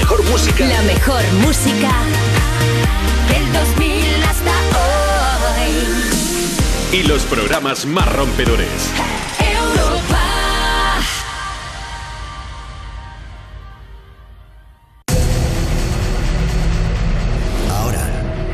mejor 0.00 0.24
música. 0.30 0.66
La 0.66 0.82
mejor 0.82 1.22
música 1.44 1.90
del 3.28 3.52
2000 3.52 4.22
hasta 4.24 4.54
hoy. 4.80 5.70
Y 6.98 7.02
los 7.04 7.22
programas 7.24 7.84
más 7.84 8.10
rompedores. 8.12 8.90
Europa. 9.38 10.22
Ahora, 17.70 18.04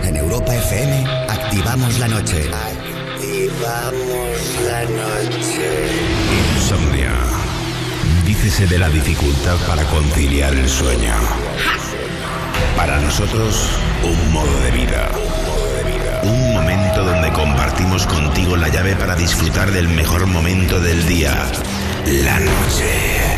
en 0.03 0.17
Europa 0.17 0.55
FM, 0.55 1.07
activamos 1.29 1.99
la 1.99 2.09
noche. 2.09 2.51
Activamos 3.15 4.39
la 4.67 4.83
noche. 4.85 5.91
Insomnia. 6.57 7.13
Dícese 8.27 8.67
de 8.67 8.79
la 8.79 8.89
dificultad 8.89 9.57
para 9.69 9.85
conciliar 9.85 10.53
el 10.55 10.69
sueño. 10.69 11.15
Para 12.77 13.01
nosotros, 13.01 13.71
un 14.05 14.33
modo 14.33 14.61
de 14.61 14.71
vida. 14.71 15.11
Un 16.23 16.53
momento 16.53 17.05
donde 17.05 17.33
compartimos 17.33 18.07
contigo 18.07 18.57
la 18.57 18.69
llave 18.69 18.95
para 18.97 19.17
disfrutar 19.17 19.71
del 19.71 19.89
mejor 19.89 20.27
momento 20.27 20.79
del 20.79 21.07
día. 21.07 21.35
La 22.05 22.39
noche. 22.39 23.37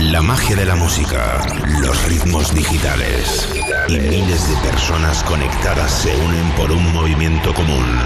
La 0.00 0.22
magia 0.22 0.56
de 0.56 0.64
la 0.64 0.74
música, 0.74 1.46
los 1.80 2.04
ritmos 2.06 2.52
digitales 2.54 3.48
y 3.88 3.98
miles 3.98 4.48
de 4.48 4.56
personas 4.68 5.22
conectadas 5.22 5.92
se 5.92 6.14
unen 6.16 6.50
por 6.52 6.72
un 6.72 6.92
movimiento 6.92 7.54
común. 7.54 8.00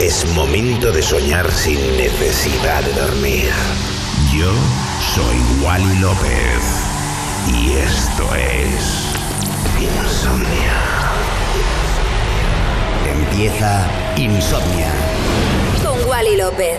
Es 0.00 0.26
momento 0.34 0.92
de 0.92 1.02
soñar 1.02 1.50
sin 1.52 1.78
necesidad 1.96 2.82
de 2.82 2.92
dormir. 2.92 3.52
Yo 4.32 4.52
soy 5.14 5.36
Wally 5.62 5.98
López 6.00 6.85
y 7.48 7.72
esto 7.72 8.34
es 8.34 9.06
Insomnia. 9.80 10.82
Empieza 13.10 13.86
Insomnia. 14.16 14.92
Con 15.84 16.08
Wally 16.08 16.36
López. 16.36 16.78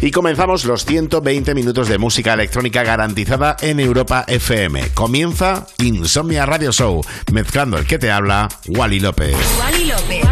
Y 0.00 0.10
comenzamos 0.10 0.64
los 0.64 0.84
120 0.84 1.54
minutos 1.54 1.86
de 1.88 1.96
música 1.96 2.34
electrónica 2.34 2.82
garantizada 2.82 3.56
en 3.60 3.78
Europa 3.78 4.24
FM. 4.26 4.88
Comienza 4.94 5.68
Insomnia 5.78 6.44
Radio 6.44 6.72
Show, 6.72 7.02
mezclando 7.30 7.78
el 7.78 7.86
que 7.86 8.00
te 8.00 8.10
habla, 8.10 8.48
Wally 8.66 8.98
López. 8.98 9.36
Wally 9.60 9.84
López. 9.84 10.31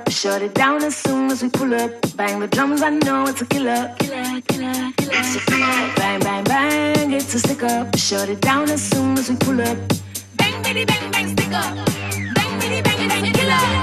up. 0.00 0.10
Shut 0.10 0.42
it 0.42 0.54
down 0.54 0.82
as 0.82 0.96
soon 0.96 1.30
as 1.30 1.42
we 1.42 1.48
pull 1.48 1.74
up. 1.74 1.90
Bang 2.16 2.40
the 2.40 2.46
drums, 2.46 2.82
I 2.82 2.90
know 2.90 3.26
it's 3.26 3.42
a 3.42 3.46
killer. 3.46 3.94
Killer, 3.98 4.40
killer, 4.48 4.92
killer. 4.96 5.18
It's 5.20 5.36
a. 5.36 5.50
Bang, 5.96 6.20
bang, 6.20 6.44
bang, 6.44 7.12
it's 7.12 7.34
a 7.34 7.38
stick 7.38 7.62
up. 7.62 7.96
Shut 7.96 8.28
it 8.28 8.40
down 8.40 8.70
as 8.70 8.82
soon 8.82 9.18
as 9.18 9.28
we 9.28 9.36
pull 9.36 9.60
up. 9.60 9.78
Bang, 10.36 10.62
bitty, 10.62 10.84
bang, 10.84 11.10
bang, 11.10 11.28
stick 11.28 11.52
up. 11.52 11.74
Bang, 12.34 12.60
bitty, 12.60 12.82
bang, 12.82 13.08
bang, 13.08 13.26
a 13.26 13.32
killer. 13.32 13.79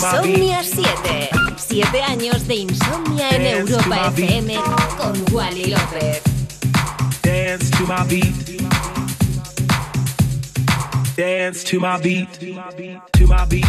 Insomnia 0.00 0.62
7. 0.62 1.28
7 1.56 2.02
años 2.02 2.46
de 2.46 2.54
insomnia 2.54 3.30
en 3.30 3.46
Europa 3.46 4.12
FM 4.14 4.54
con 4.96 5.24
Wally 5.32 5.64
López. 5.64 6.22
Dance 7.20 7.68
to 7.72 7.84
my 7.84 8.04
beat. 8.06 8.32
Dance 11.16 11.64
to 11.64 11.80
my 11.80 11.98
beat. 12.00 12.28
To 12.38 12.46
my 12.46 12.70
beat. 12.76 13.00
To 13.16 13.26
my 13.26 13.44
beat. 13.44 13.66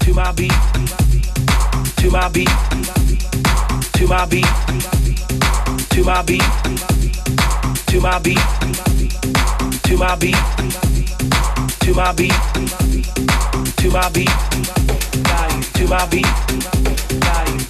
To 0.00 0.14
my 0.14 0.30
beat. 0.32 0.48
To 1.98 2.10
my 2.10 2.30
beat. 2.30 2.48
To 3.92 4.06
my 4.06 4.24
beat. 4.24 4.46
To 5.90 6.00
my 6.06 6.22
beat. 6.24 6.42
To 7.88 8.00
my 8.00 8.22
beat. 10.16 10.36
To 11.80 11.94
my 11.94 12.12
beat. 12.14 13.17
To 13.78 13.90
my 13.90 14.08
beat. 14.10 14.28
To 15.74 15.86
my 15.86 16.06
beat. 16.10 16.26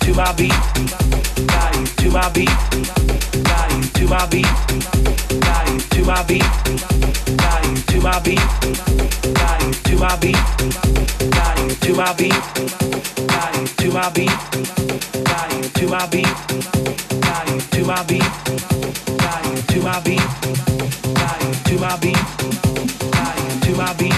To 0.00 0.14
my 0.14 0.32
beat. 0.32 0.52
To 1.98 2.10
my 2.10 2.28
beat. 2.32 2.48
To 3.94 4.06
my 4.08 4.26
beat. 4.26 4.48
To 5.92 6.04
my 6.04 6.22
beat. 6.26 6.46
To 7.90 8.00
my 8.00 8.00
beat. 8.00 8.00
To 8.00 8.00
my 8.00 8.22
beat. 8.22 8.40
To 9.84 9.96
my 9.96 10.16
beat. 10.16 10.38
To 11.82 11.92
my 11.92 12.12
beat. 12.16 12.36
To 13.76 13.92
my 13.92 14.12
beat. 14.14 14.68
To 15.74 15.86
my 15.86 16.06
beat. 16.06 16.28
To 17.74 17.84
my 17.84 18.02
beat. 18.06 18.32
To 19.68 19.84
my 21.78 21.96
beat. 21.96 22.18
To 23.62 23.72
my 23.76 23.92
beat. 23.94 24.17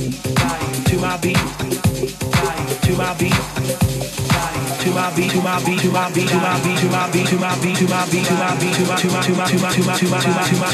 To 0.91 0.97
my 0.97 1.15
beat. 1.23 1.37
To 1.37 2.91
my 2.97 3.15
beat. 3.15 3.31
To 4.81 4.91
my 4.91 5.15
beat, 5.15 5.31
to 5.31 5.39
my 5.41 5.63
beat, 5.63 5.79
to 5.79 5.89
my 5.89 6.11
beat, 6.11 6.27
to 6.27 6.37
my 6.41 6.59
beat, 6.59 6.77
to 6.77 6.89
my 6.89 7.07
beat, 7.11 7.27
to 7.27 7.37
my 7.37 7.55
beat, 7.55 7.77
to 7.77 7.87
my 7.87 8.05
beat, 8.09 8.25
to 8.25 8.35
my 8.35 8.57
beat, 8.59 8.75
to 8.75 8.83
my 8.83 8.91
to 8.91 9.07
my 9.07 9.15
to 9.15 9.31
my 9.31 9.71
to 9.71 9.83
my 9.83 9.87
to 9.87 9.87
my 9.87 9.95
to 9.95 10.09
my 10.11 10.41
to 10.41 10.57
my 10.57 10.71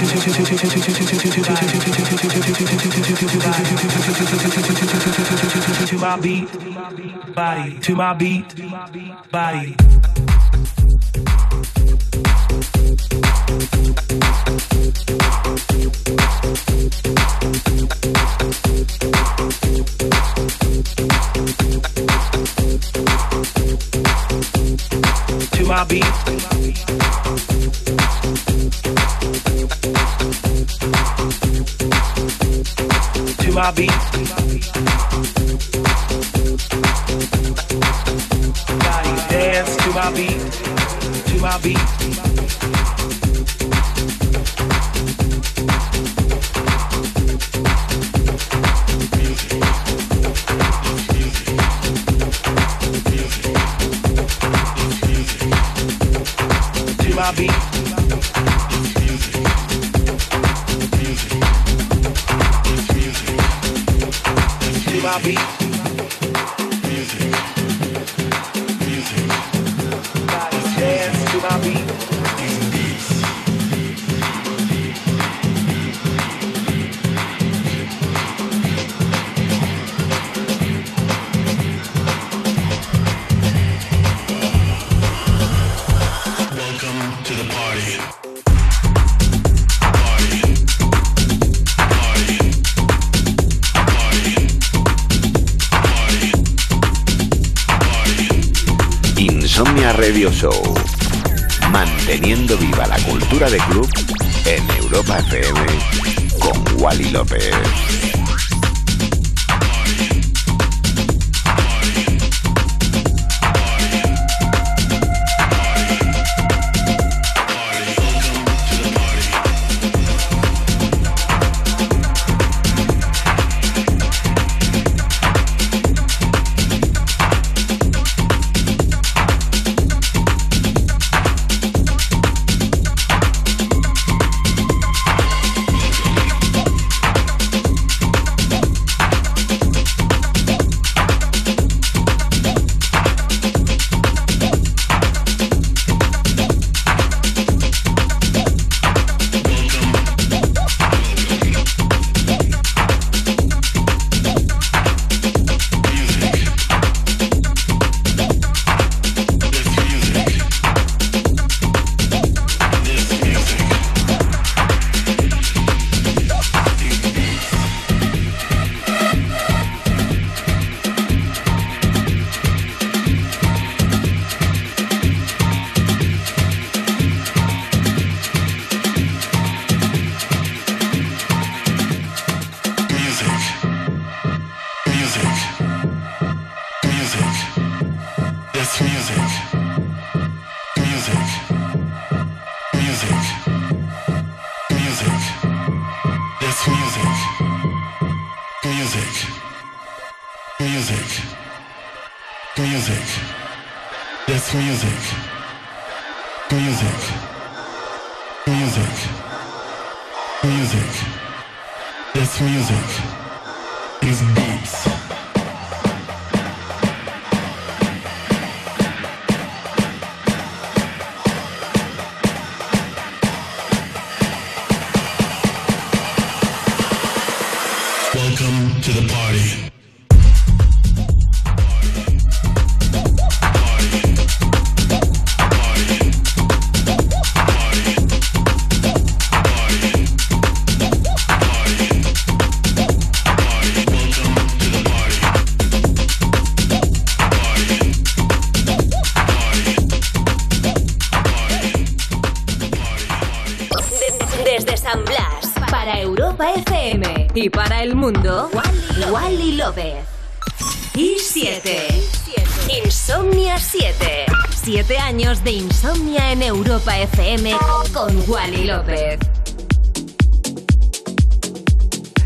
to 5.86 5.97
my 5.99 6.20
beat, 6.20 7.36
body, 7.36 7.78
to 7.80 7.95
my 7.95 8.13
beat, 8.15 8.45
body. 9.32 9.76
To 15.05 15.26
my 25.68 25.84
beat. 25.84 26.03
To 33.39 33.51
my 33.51 33.72
beat. 33.72 33.91
My 39.97 40.11
beat. 40.11 40.39
To 41.26 41.39
my 41.41 41.57
beat. 41.63 42.97
My 57.28 57.34
beat. 57.36 57.51
My 65.03 65.21
beat. 65.23 65.57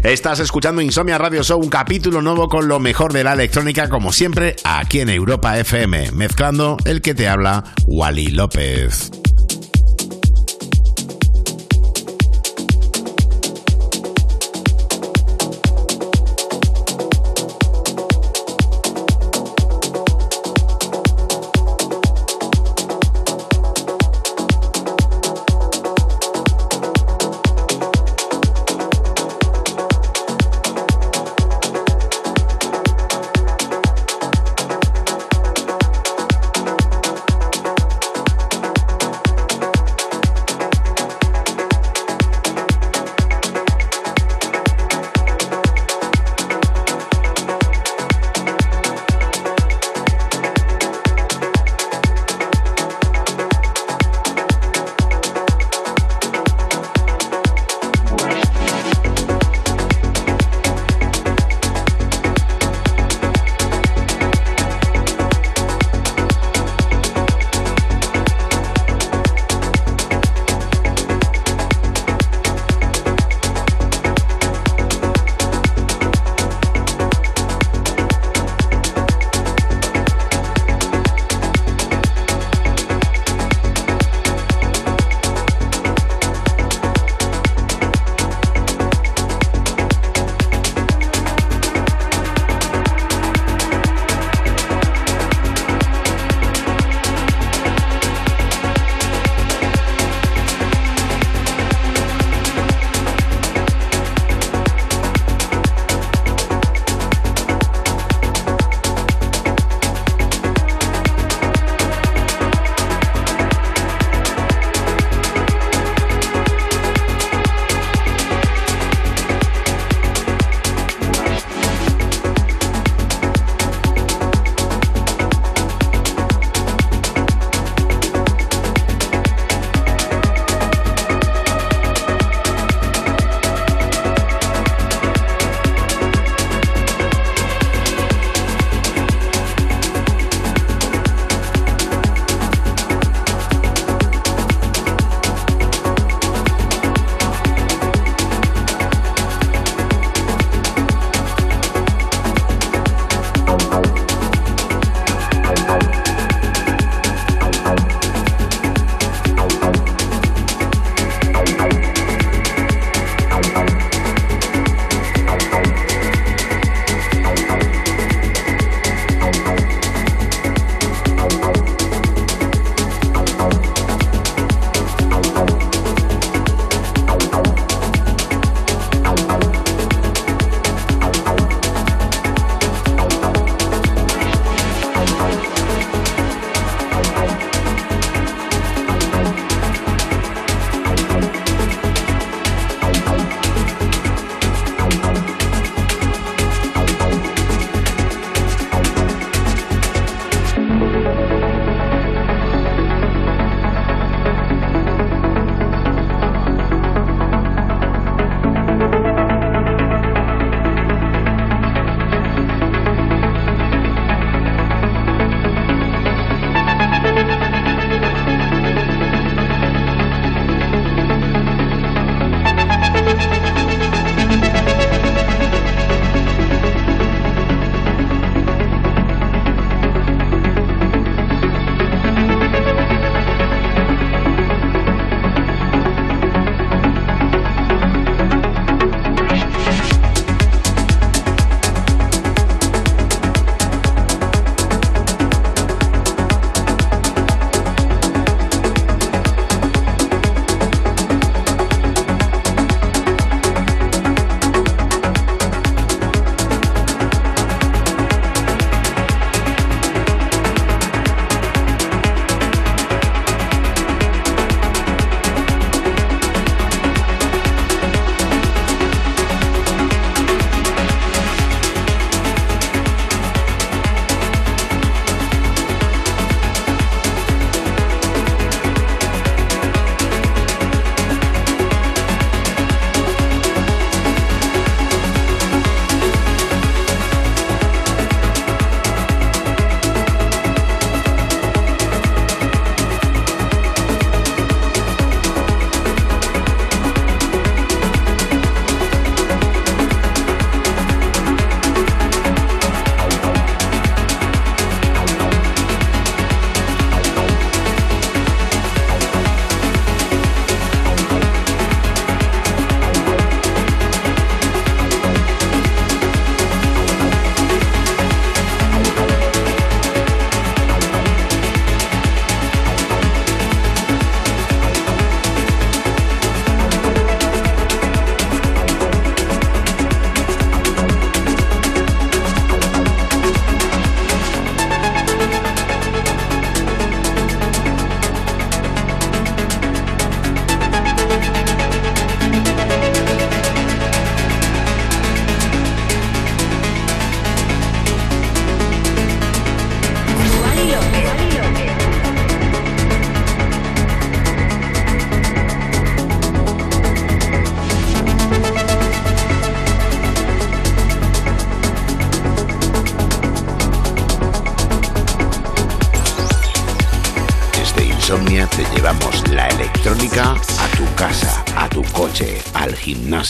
Estás 0.04 0.40
escuchando 0.40 0.82
Insomnia 0.82 1.18
Radio 1.18 1.44
Show, 1.44 1.62
un 1.62 1.70
capítulo 1.70 2.22
nuevo 2.22 2.50
con 2.50 2.68
lo 2.68 2.80
mejor 2.80 3.14
de 3.14 3.24
la 3.24 3.34
electrónica, 3.34 3.88
como 3.88 4.12
siempre, 4.12 4.56
aquí 4.66 5.00
en 5.00 5.10
Europa 5.10 5.58
FM, 5.58 6.12
mezclando 6.12 6.76
el 6.86 7.02
que 7.02 7.14
te 7.14 7.30
habla, 7.30 7.64
Wally 7.86 8.32
López. 8.32 9.21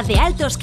De 0.00 0.18
altos 0.18 0.56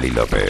Lali 0.00 0.12
López. 0.12 0.49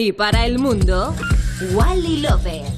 Y 0.00 0.12
para 0.12 0.46
el 0.46 0.60
mundo, 0.60 1.12
Wally 1.74 2.20
López. 2.20 2.77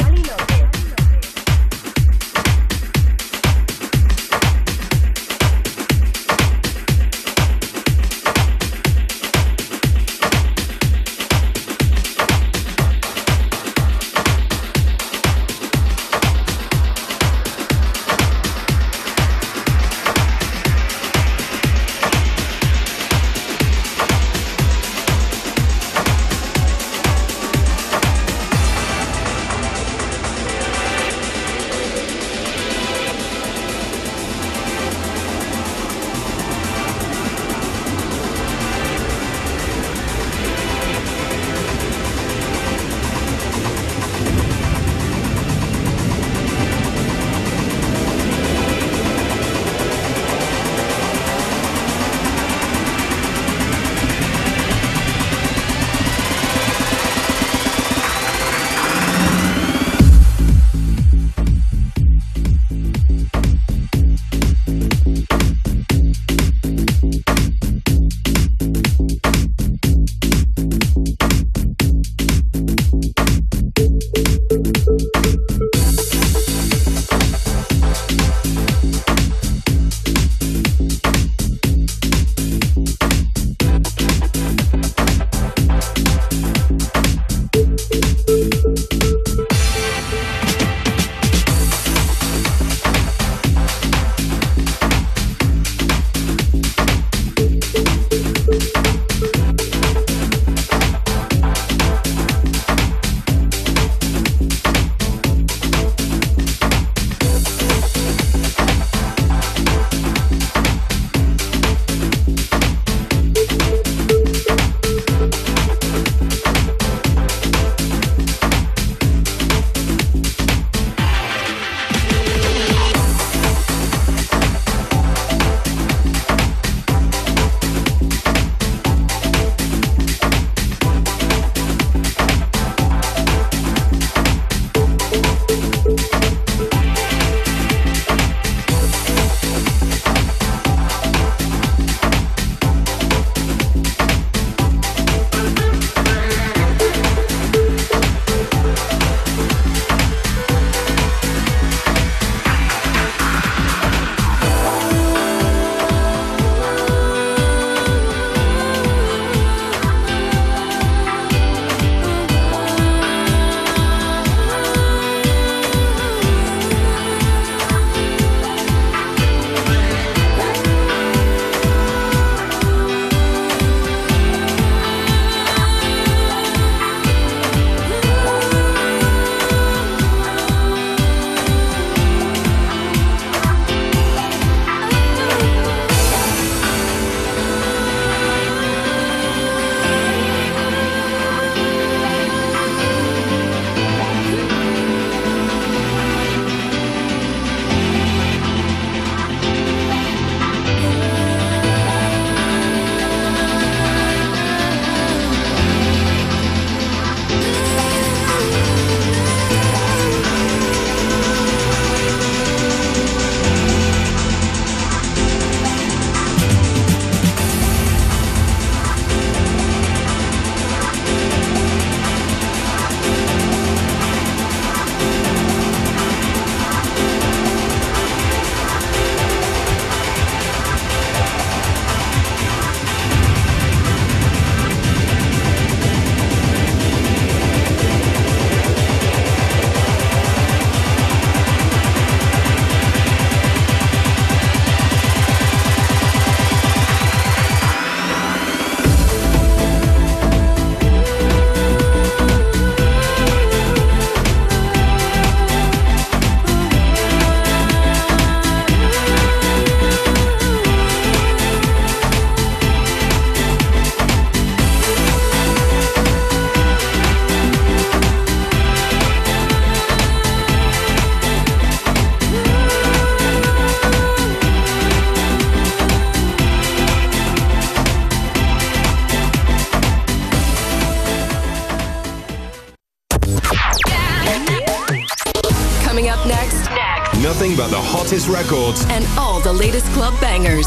Records. 288.31 288.85
And 288.89 289.05
all 289.17 289.39
the 289.41 289.53
latest 289.53 289.85
club 289.93 290.19
bangers. 290.21 290.65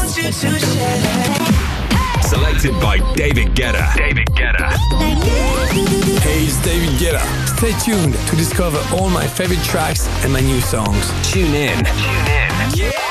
Selected 2.21 2.73
by 2.79 2.97
David 3.15 3.55
Guetta. 3.55 3.95
David 3.95 4.27
Guetta. 4.27 4.69
Hey, 6.21 6.45
it's 6.45 6.63
David 6.63 6.89
Guetta. 6.99 7.23
Stay 7.57 7.73
tuned 7.83 8.13
to 8.13 8.35
discover 8.35 8.79
all 8.95 9.09
my 9.09 9.27
favorite 9.27 9.63
tracks 9.63 10.07
and 10.23 10.31
my 10.31 10.41
new 10.41 10.61
songs. 10.61 11.11
Tune 11.29 11.53
in. 11.53 11.77
Tune 11.77 11.85
in. 11.85 12.71
Yeah. 12.75 13.04